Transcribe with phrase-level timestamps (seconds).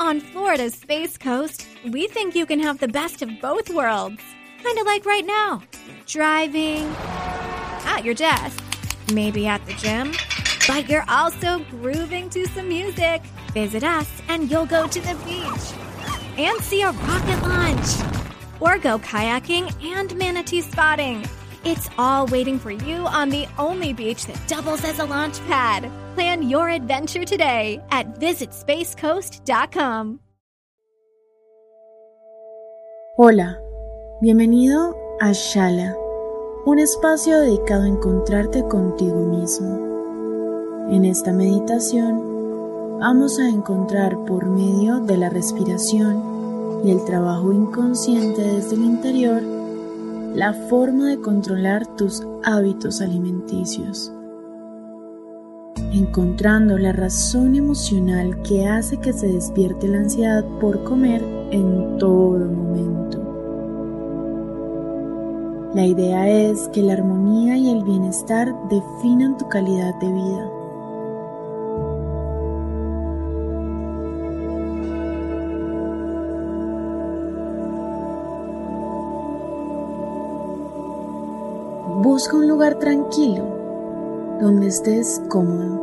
[0.00, 4.22] On Florida's Space Coast, we think you can have the best of both worlds.
[4.62, 5.60] Kind of like right now
[6.06, 6.86] driving,
[7.84, 8.62] at your desk,
[9.12, 10.12] maybe at the gym,
[10.68, 13.22] but you're also grooving to some music.
[13.52, 18.20] Visit us and you'll go to the beach and see a rocket launch
[18.60, 21.28] or go kayaking and manatee spotting.
[21.64, 25.90] It's all waiting for you on the only beach that doubles as a launch pad.
[26.14, 30.20] Plan your adventure today at visitspacecoast.com.
[33.16, 33.58] Hola,
[34.22, 35.96] bienvenido a Shala,
[36.64, 40.88] un espacio dedicado a encontrarte contigo mismo.
[40.92, 48.40] En esta meditación vamos a encontrar por medio de la respiración y el trabajo inconsciente
[48.40, 49.57] desde el interior
[50.38, 54.12] la forma de controlar tus hábitos alimenticios,
[55.92, 62.38] encontrando la razón emocional que hace que se despierte la ansiedad por comer en todo
[62.38, 63.18] momento.
[65.74, 70.57] La idea es que la armonía y el bienestar definan tu calidad de vida.
[82.18, 83.44] Busca un lugar tranquilo
[84.40, 85.78] donde estés cómodo.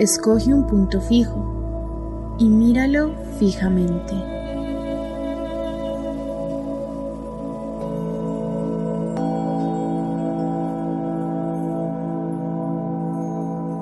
[0.00, 4.14] Escoge un punto fijo y míralo fijamente.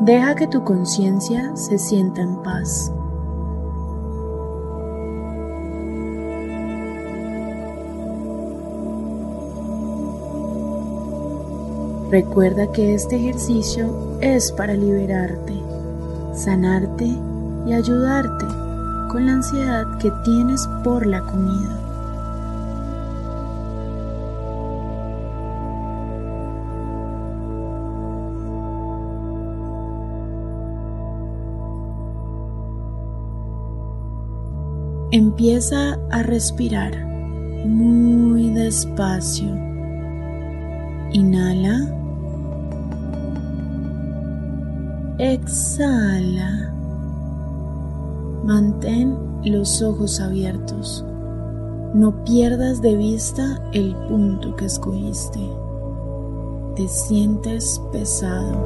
[0.03, 2.93] Deja que tu conciencia se sienta en paz.
[12.13, 15.55] Recuerda que este ejercicio es para liberarte,
[16.35, 17.07] sanarte
[17.67, 18.45] y ayudarte
[19.11, 21.79] con la ansiedad que tienes por la comida.
[35.13, 37.07] Empieza a respirar
[37.65, 39.49] muy despacio.
[41.13, 42.02] Inhala.
[45.19, 46.73] Exhala.
[48.45, 49.15] Mantén
[49.45, 51.05] los ojos abiertos.
[51.95, 55.39] No pierdas de vista el punto que escogiste.
[56.77, 58.57] Te sientes pesado.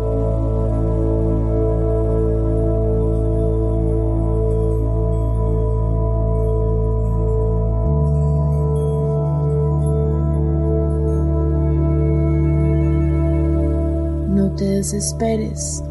[14.29, 15.83] No te desesperes.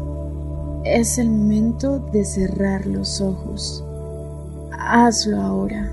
[0.88, 3.84] Es el momento de cerrar los ojos.
[4.70, 5.92] Hazlo ahora.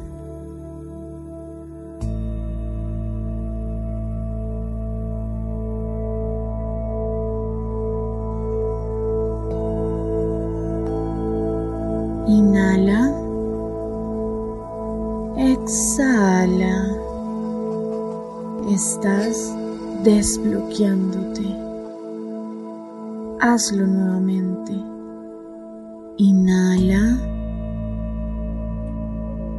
[12.27, 13.11] Inhala.
[15.37, 16.87] Exhala.
[18.69, 19.51] Estás
[20.03, 21.72] desbloqueándote.
[23.45, 24.71] Hazlo nuevamente.
[26.15, 27.19] Inhala.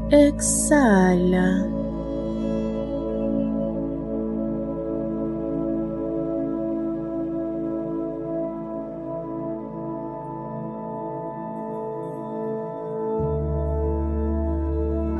[0.08, 1.66] Exhala.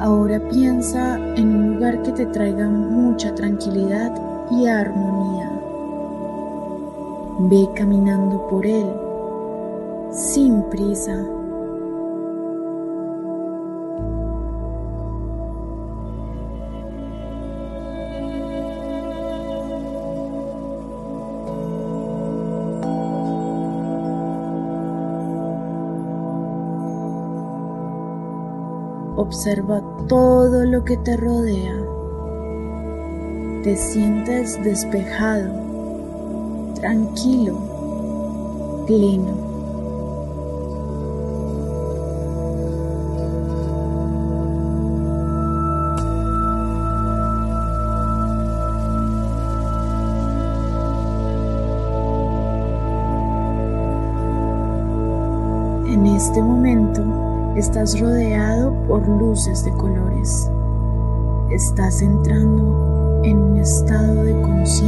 [0.00, 4.10] Ahora piensa en un lugar que te traiga mucha tranquilidad
[4.50, 5.50] y armonía.
[7.39, 8.87] Ve caminando por él,
[10.12, 11.17] sin prisa.
[29.17, 31.75] Observa todo lo que te rodea.
[33.64, 35.74] Te sientes despejado,
[36.84, 37.54] tranquilo,
[38.86, 39.32] pleno.
[55.86, 57.02] En este momento
[57.56, 60.50] estás rodeado por luces de colores.
[61.50, 64.83] Estás entrando en un estado de conciencia.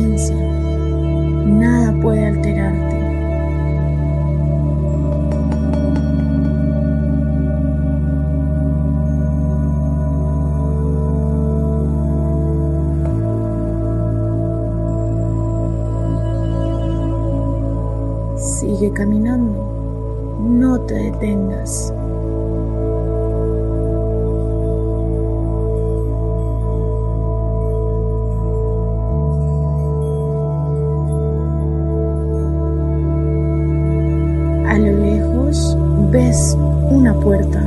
[36.36, 36.56] Ves
[36.90, 37.60] una puerta.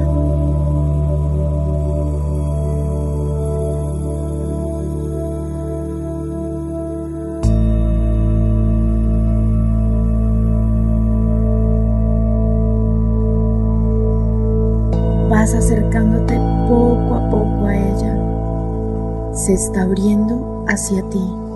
[15.30, 16.36] Vas acercándote
[16.68, 19.34] poco a poco a ella.
[19.34, 21.49] Se está abriendo hacia ti.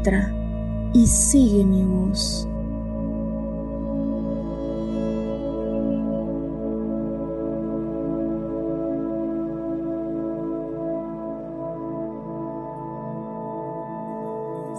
[0.00, 0.32] Entra
[0.94, 2.48] y sigue mi voz.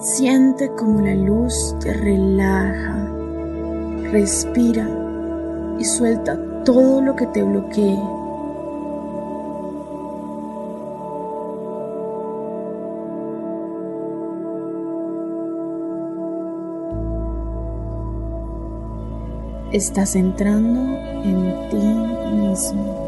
[0.02, 3.08] Siente como la luz te relaja,
[4.12, 4.90] respira
[5.78, 8.21] y suelta todo lo que te bloquee.
[19.72, 20.82] Estás entrando
[21.24, 21.78] en ti
[22.36, 23.02] mismo.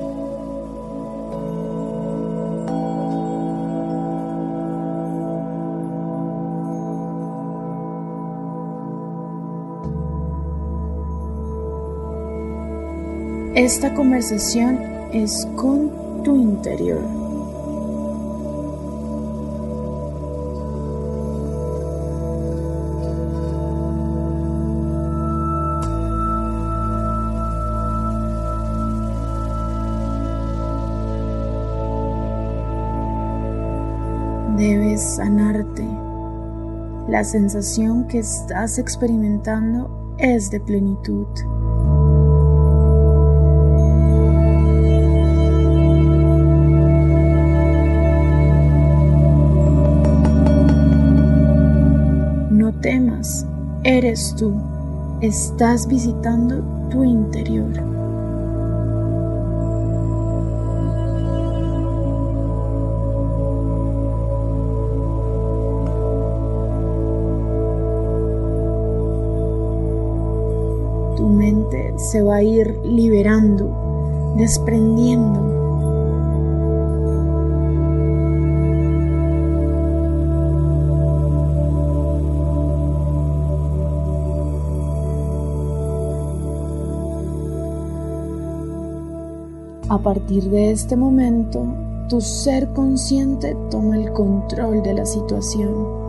[13.56, 14.80] Esta conversación
[15.12, 17.23] es con tu interior.
[34.94, 35.84] Debes sanarte.
[37.08, 41.26] La sensación que estás experimentando es de plenitud.
[52.82, 53.48] temas,
[53.86, 54.54] eres tú,
[55.22, 58.03] estás visitando tu interior.
[71.98, 75.54] Se va a ir liberando, desprendiendo
[89.94, 91.68] A partir de este momento,
[92.10, 96.03] tu ser consciente toma el control de la situación.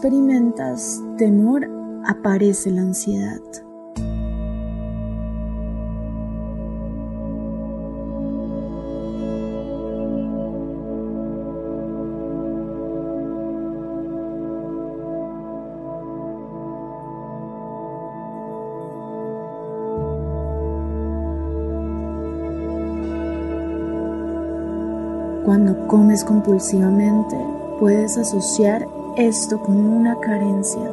[0.00, 1.68] Experimentas temor,
[2.06, 3.38] aparece la ansiedad.
[25.44, 27.36] Cuando comes compulsivamente,
[27.78, 28.86] puedes asociar
[29.16, 30.90] esto con una carencia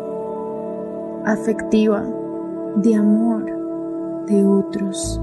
[1.26, 2.04] afectiva
[2.78, 3.46] de amor
[4.26, 5.22] de otros.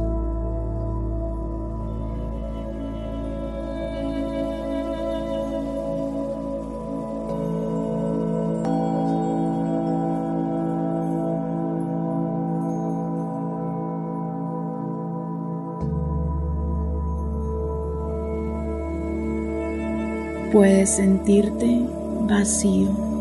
[20.53, 21.85] puedes sentirte
[22.26, 23.14] vacío.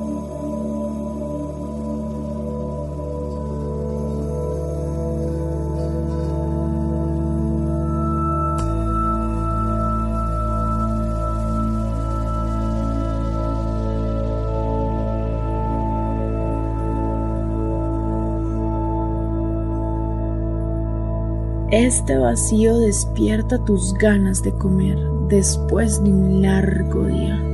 [21.71, 27.52] Este vacío despierta tus ganas de comer después de un largo día.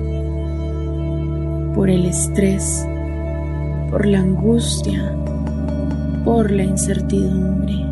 [1.80, 2.86] Por el estrés,
[3.90, 5.16] por la angustia,
[6.26, 7.89] por la incertidumbre.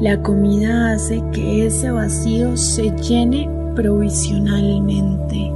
[0.00, 5.52] La comida hace que ese vacío se llene provisionalmente.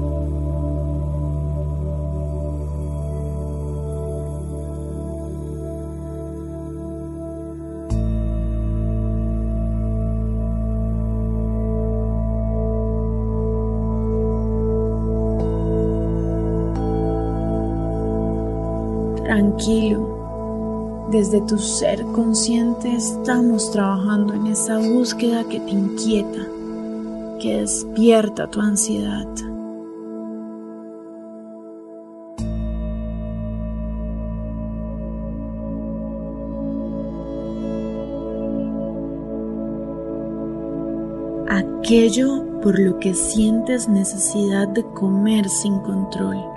[19.25, 20.14] Tranquilo,
[21.11, 26.47] desde tu ser consciente estamos trabajando en esa búsqueda que te inquieta,
[27.41, 29.27] que despierta tu ansiedad.
[41.49, 46.54] Aquello por lo que sientes necesidad de comer sin control.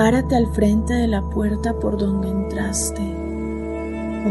[0.00, 3.02] Párate al frente de la puerta por donde entraste.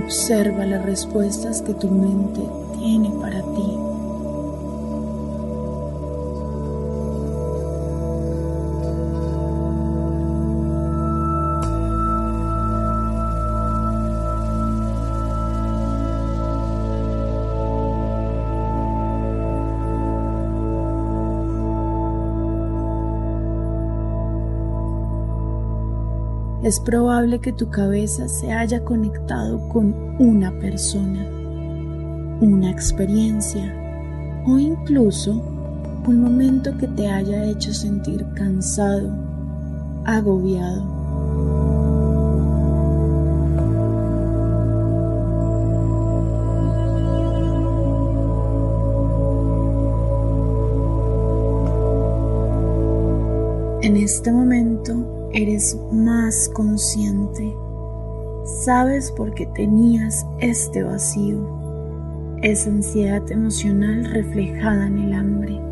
[0.03, 2.41] Observa las respuestas que tu mente
[2.79, 3.77] tiene para ti.
[26.69, 31.25] Es probable que tu cabeza se haya conectado con una persona,
[32.41, 33.73] una experiencia
[34.45, 35.31] o incluso
[36.05, 39.11] un momento que te haya hecho sentir cansado,
[40.05, 40.99] agobiado.
[53.81, 57.55] En este momento eres más consciente.
[58.65, 65.68] Sabes por qué tenías este vacío, esa ansiedad emocional reflejada en el hambre.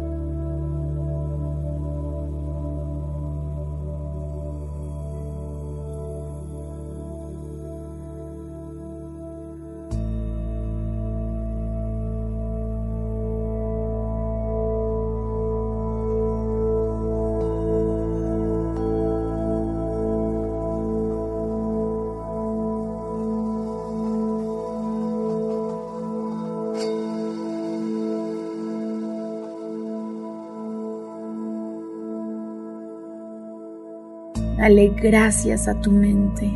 [34.67, 36.51] Dale gracias a tu mente.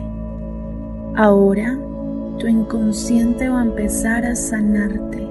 [1.15, 1.79] Ahora
[2.39, 5.25] tu inconsciente va a empezar a sanarte,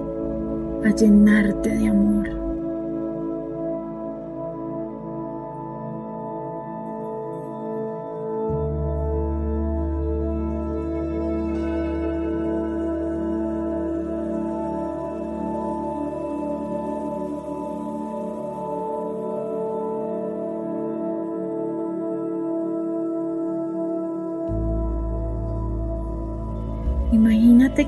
[0.86, 2.39] a llenarte de amor.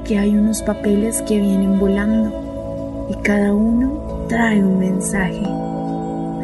[0.00, 5.42] Que hay unos papeles que vienen volando y cada uno trae un mensaje,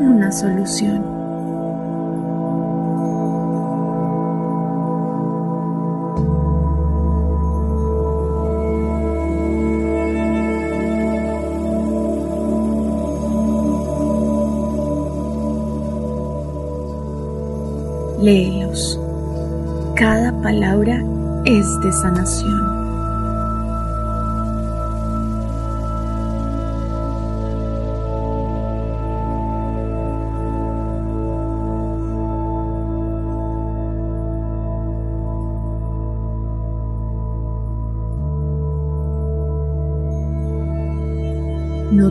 [0.01, 1.03] una solución.
[18.21, 19.01] Léelos.
[19.97, 21.03] Cada palabra
[21.47, 22.78] es de sanación.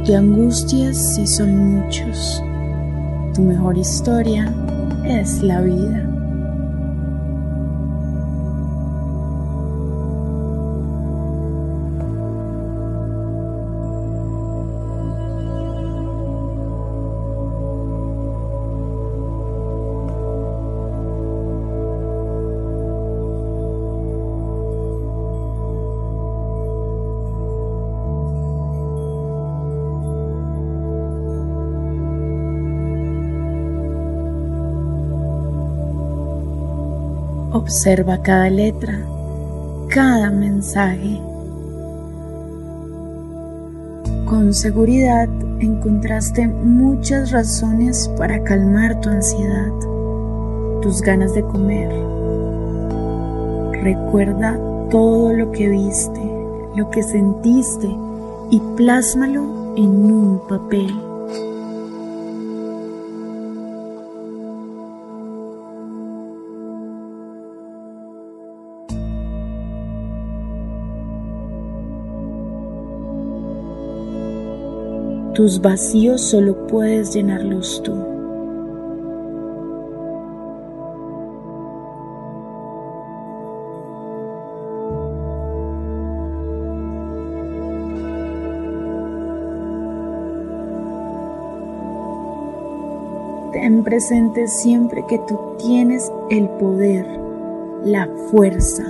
[0.08, 2.42] Te angusties si son muchos.
[3.36, 4.54] Tu mejor historia
[5.06, 6.07] es la vida.
[37.68, 38.98] Observa cada letra,
[39.90, 41.20] cada mensaje.
[44.26, 45.28] Con seguridad
[45.60, 49.70] encontraste muchas razones para calmar tu ansiedad,
[50.82, 51.92] tus ganas de comer.
[53.84, 54.58] Recuerda
[54.90, 56.22] todo lo que viste,
[56.74, 57.90] lo que sentiste
[58.50, 61.07] y plásmalo en un papel.
[75.38, 77.94] Tus vacíos solo puedes llenarlos tú.
[93.54, 97.06] Ten presente siempre que tú tienes el poder,
[97.84, 98.84] la fuerza,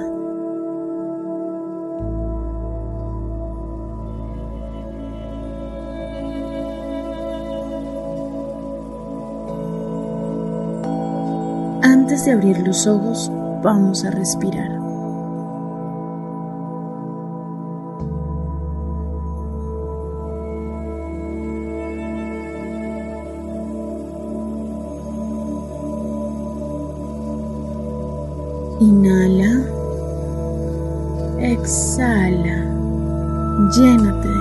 [12.18, 13.32] Antes de abrir los ojos,
[13.62, 14.72] vamos a respirar.
[28.80, 29.62] Inhala,
[31.40, 32.66] exhala,
[33.76, 34.37] llénate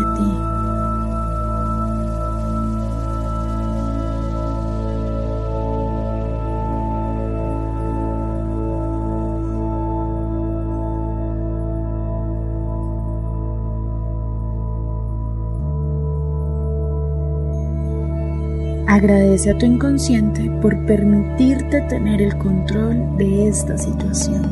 [19.07, 24.43] Agradece a tu inconsciente por permitirte tener el control de esta situación.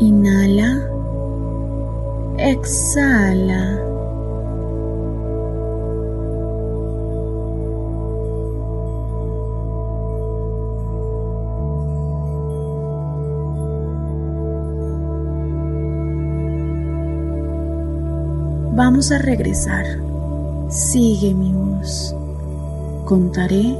[0.00, 0.82] Inhala,
[2.38, 3.85] exhala.
[18.96, 19.84] Vamos a regresar.
[20.70, 22.16] Sigue mi voz.
[23.04, 23.76] Contaré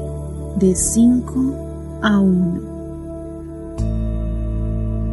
[0.57, 2.61] de 5 a 1.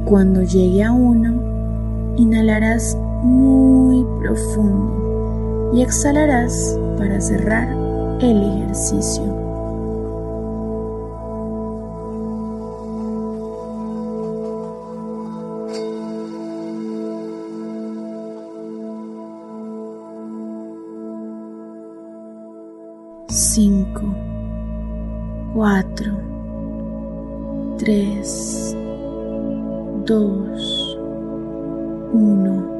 [0.03, 7.69] Cuando llegue a 1, inhalarás muy profundo y exhalarás para cerrar
[8.19, 9.42] el ejercicio.
[25.53, 26.11] 4,
[27.77, 28.75] 3,
[30.05, 30.97] 2,
[32.11, 32.73] 1.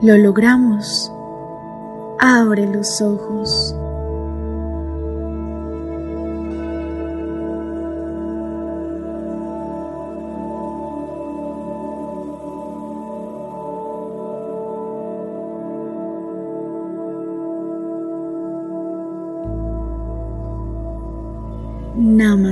[0.00, 1.12] Lo logramos.
[2.18, 3.76] Abre los ojos.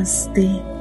[0.07, 0.76] Namaste.